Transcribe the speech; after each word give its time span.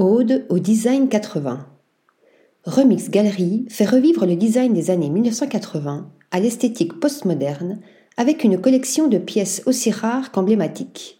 Ode 0.00 0.46
au 0.48 0.60
design 0.60 1.08
80. 1.08 1.66
Remix 2.62 3.10
Galerie 3.10 3.66
fait 3.68 3.84
revivre 3.84 4.26
le 4.26 4.36
design 4.36 4.72
des 4.72 4.92
années 4.92 5.10
1980 5.10 6.08
à 6.30 6.38
l'esthétique 6.38 7.00
postmoderne 7.00 7.80
avec 8.16 8.44
une 8.44 8.60
collection 8.60 9.08
de 9.08 9.18
pièces 9.18 9.60
aussi 9.66 9.90
rares 9.90 10.30
qu'emblématiques. 10.30 11.18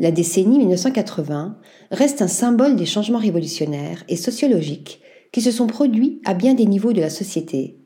La 0.00 0.10
décennie 0.10 0.58
1980 0.58 1.56
reste 1.92 2.20
un 2.20 2.26
symbole 2.26 2.74
des 2.74 2.84
changements 2.84 3.20
révolutionnaires 3.20 4.02
et 4.08 4.16
sociologiques 4.16 5.00
qui 5.30 5.40
se 5.40 5.52
sont 5.52 5.68
produits 5.68 6.20
à 6.24 6.34
bien 6.34 6.54
des 6.54 6.66
niveaux 6.66 6.92
de 6.92 7.00
la 7.00 7.10
société. 7.10 7.78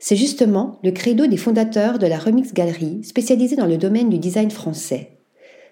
C'est 0.00 0.16
justement 0.16 0.80
le 0.82 0.90
credo 0.90 1.28
des 1.28 1.36
fondateurs 1.36 2.00
de 2.00 2.08
la 2.08 2.18
Remix 2.18 2.52
Galerie 2.52 3.04
spécialisée 3.04 3.54
dans 3.54 3.66
le 3.66 3.78
domaine 3.78 4.10
du 4.10 4.18
design 4.18 4.50
français. 4.50 5.20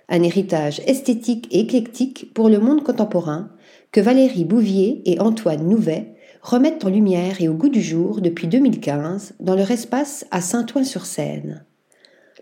Un 0.08 0.22
héritage 0.22 0.80
esthétique 0.86 1.48
et 1.50 1.58
éclectique 1.58 2.32
pour 2.34 2.48
le 2.48 2.60
monde 2.60 2.84
contemporain 2.84 3.50
que 3.92 4.00
Valérie 4.00 4.44
Bouvier 4.44 5.02
et 5.04 5.20
Antoine 5.20 5.66
Nouvet 5.66 6.14
remettent 6.42 6.84
en 6.84 6.90
lumière 6.90 7.40
et 7.40 7.48
au 7.48 7.54
goût 7.54 7.68
du 7.68 7.82
jour 7.82 8.20
depuis 8.20 8.46
2015 8.46 9.34
dans 9.40 9.56
leur 9.56 9.70
espace 9.70 10.26
à 10.30 10.40
Saint-Ouen-sur-Seine. 10.40 11.64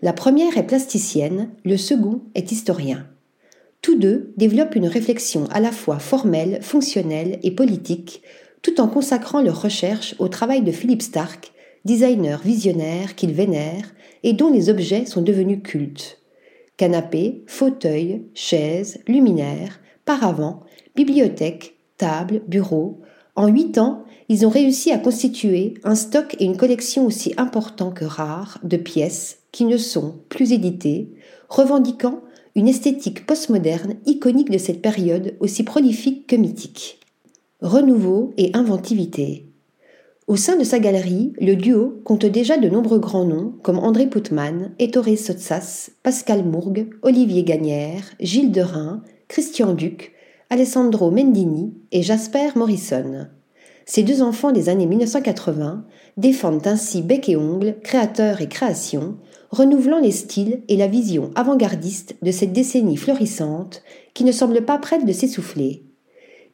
La 0.01 0.13
première 0.13 0.57
est 0.57 0.67
plasticienne, 0.67 1.49
le 1.65 1.75
second 1.75 2.21
est 2.35 2.51
historien. 2.51 3.07
Tous 3.81 3.97
deux 3.97 4.33
développent 4.37 4.75
une 4.75 4.87
réflexion 4.87 5.47
à 5.51 5.59
la 5.59 5.71
fois 5.71 5.99
formelle, 5.99 6.59
fonctionnelle 6.61 7.39
et 7.43 7.51
politique, 7.51 8.21
tout 8.61 8.79
en 8.79 8.87
consacrant 8.87 9.41
leurs 9.41 9.61
recherches 9.61 10.15
au 10.19 10.27
travail 10.27 10.61
de 10.61 10.71
Philippe 10.71 11.01
Stark, 11.01 11.51
designer 11.83 12.41
visionnaire 12.41 13.15
qu'ils 13.15 13.33
vénèrent 13.33 13.93
et 14.23 14.33
dont 14.33 14.51
les 14.51 14.69
objets 14.69 15.05
sont 15.05 15.21
devenus 15.21 15.61
cultes. 15.63 16.21
Canapés, 16.77 17.43
fauteuils, 17.47 18.25
chaises, 18.33 18.99
luminaires, 19.07 19.79
paravents, 20.05 20.63
bibliothèques, 20.99 21.77
tables, 21.95 22.41
bureaux. 22.45 22.99
En 23.37 23.47
huit 23.47 23.77
ans, 23.77 24.03
ils 24.27 24.45
ont 24.45 24.49
réussi 24.49 24.91
à 24.91 24.97
constituer 24.97 25.75
un 25.85 25.95
stock 25.95 26.35
et 26.39 26.43
une 26.43 26.57
collection 26.57 27.05
aussi 27.05 27.33
importants 27.37 27.91
que 27.91 28.03
rares 28.03 28.59
de 28.63 28.75
pièces 28.75 29.39
qui 29.53 29.63
ne 29.63 29.77
sont 29.77 30.15
plus 30.27 30.51
éditées, 30.51 31.09
revendiquant 31.47 32.19
une 32.53 32.67
esthétique 32.67 33.25
postmoderne 33.25 33.95
iconique 34.07 34.51
de 34.51 34.57
cette 34.57 34.81
période 34.81 35.35
aussi 35.39 35.63
prolifique 35.63 36.27
que 36.27 36.35
mythique. 36.35 36.99
Renouveau 37.61 38.33
et 38.35 38.51
inventivité. 38.53 39.45
Au 40.27 40.35
sein 40.35 40.57
de 40.57 40.65
sa 40.65 40.79
galerie, 40.79 41.31
le 41.39 41.55
duo 41.55 42.01
compte 42.03 42.25
déjà 42.25 42.57
de 42.57 42.67
nombreux 42.67 42.99
grands 42.99 43.23
noms 43.23 43.53
comme 43.63 43.79
André 43.79 44.07
Putman, 44.07 44.73
Ettore 44.79 45.17
Sotsas, 45.17 45.91
Pascal 46.03 46.43
Mourgue, 46.43 46.89
Olivier 47.03 47.43
Gagnère, 47.43 48.03
Gilles 48.19 48.51
Derain, 48.51 49.01
Christian 49.29 49.73
Duc, 49.73 50.13
Alessandro 50.51 51.11
Mendini 51.11 51.75
et 51.91 52.01
Jasper 52.01 52.49
Morrison. 52.55 53.27
Ces 53.85 54.01
deux 54.01 54.23
enfants 54.23 54.51
des 54.51 54.67
années 54.67 54.87
1980 54.87 55.85
défendent 56.17 56.65
ainsi 56.65 57.03
bec 57.03 57.29
et 57.29 57.35
ongle, 57.35 57.75
créateurs 57.83 58.41
et 58.41 58.49
créations, 58.49 59.17
renouvelant 59.51 59.99
les 59.99 60.09
styles 60.09 60.63
et 60.67 60.75
la 60.75 60.87
vision 60.87 61.29
avant-gardiste 61.35 62.15
de 62.23 62.31
cette 62.31 62.51
décennie 62.51 62.97
florissante 62.97 63.83
qui 64.15 64.23
ne 64.23 64.31
semble 64.31 64.65
pas 64.65 64.79
prête 64.79 65.05
de 65.05 65.13
s'essouffler. 65.13 65.83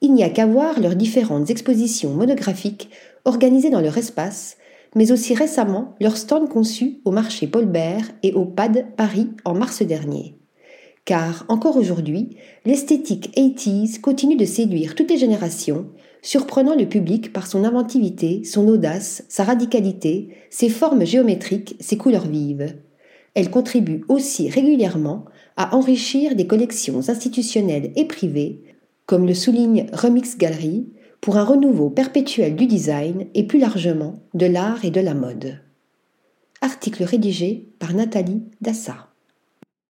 Il 0.02 0.14
n'y 0.14 0.24
a 0.26 0.30
qu'à 0.30 0.46
voir 0.46 0.82
leurs 0.82 0.98
différentes 0.98 1.50
expositions 1.50 2.14
monographiques 2.14 2.90
organisées 3.24 3.70
dans 3.70 3.80
leur 3.80 3.98
espace, 3.98 4.58
mais 4.94 5.14
aussi 5.14 5.36
récemment 5.36 5.96
leur 6.02 6.18
stand 6.18 6.50
conçu 6.50 7.00
au 7.06 7.12
marché 7.12 7.48
Paul 7.48 7.66
Bert 7.66 8.12
et 8.24 8.34
au 8.34 8.44
PAD 8.44 8.88
Paris 8.98 9.30
en 9.46 9.54
mars 9.54 9.84
dernier 9.84 10.36
car 11.06 11.46
encore 11.50 11.78
aujourd'hui, 11.78 12.38
l'esthétique 12.66 13.32
80s 13.38 14.02
continue 14.02 14.36
de 14.36 14.46
séduire 14.46 14.96
toutes 14.96 15.12
les 15.12 15.20
générations, 15.20 15.86
surprenant 16.24 16.76
le 16.76 16.90
public 16.90 17.32
par 17.32 17.46
son 17.46 17.64
inventivité, 17.64 18.44
son 18.44 18.68
audace, 18.68 19.24
sa 19.30 19.44
radicalité, 19.44 20.30
ses 20.50 20.70
formes 20.70 21.06
géométriques, 21.06 21.78
ses 21.80 21.98
couleurs 21.98 22.28
vives. 22.28 22.76
Elle 23.36 23.52
contribue 23.52 24.04
aussi 24.10 24.50
régulièrement 24.50 25.26
à 25.58 25.76
enrichir 25.76 26.36
des 26.36 26.48
collections 26.48 27.08
institutionnelles 27.08 27.92
et 27.96 28.06
privées, 28.06 28.64
comme 29.06 29.28
le 29.28 29.36
souligne 29.36 29.86
Remix 29.94 30.38
Gallery, 30.38 30.88
pour 31.22 31.38
un 31.38 31.44
renouveau 31.44 31.92
perpétuel 31.92 32.56
du 32.56 32.66
design 32.66 33.28
et 33.36 33.44
plus 33.44 33.60
largement 33.60 34.24
de 34.34 34.48
l'art 34.48 34.84
et 34.84 34.92
de 34.92 35.02
la 35.02 35.14
mode. 35.14 35.60
Article 36.62 37.04
rédigé 37.04 37.70
par 37.78 37.94
Nathalie 37.94 38.44
Dassa. 38.62 39.15